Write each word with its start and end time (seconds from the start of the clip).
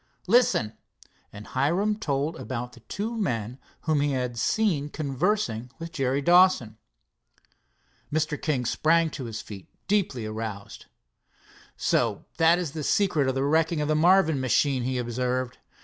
"Listen," 0.25 0.73
and 1.31 1.45
Hiram 1.45 1.95
told 1.95 2.35
about 2.35 2.73
the 2.73 2.79
two 2.79 3.15
men 3.15 3.59
whom 3.81 4.01
he 4.01 4.13
had 4.13 4.35
seen 4.35 4.89
conversing 4.89 5.69
with 5.77 5.91
Jerry 5.91 6.23
Dawson. 6.23 6.79
Mr. 8.11 8.41
King 8.41 8.65
sprang 8.65 9.11
to 9.11 9.25
his 9.25 9.43
feet, 9.43 9.67
deeply 9.87 10.25
aroused. 10.25 10.87
"So 11.77 12.25
that 12.37 12.57
is 12.57 12.71
the 12.71 12.81
secret 12.83 13.27
of 13.27 13.35
the 13.35 13.43
wrecking 13.43 13.79
of 13.79 13.87
the 13.87 13.93
Marvin 13.95 14.41
machine," 14.41 14.81
he 14.81 14.97
observed. 14.97 15.59